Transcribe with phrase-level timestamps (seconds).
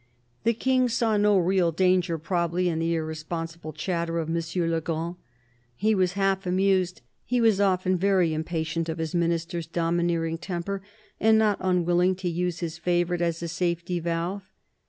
[0.45, 4.69] The King saw no real danger, probably, in the irresponsible chatter of M.
[4.71, 5.15] le Grand.
[5.75, 10.81] He was half amused; he was often very impatient of his Minister's domineering temper,
[11.19, 14.49] and not unwilling to use his favourite as a safety valve.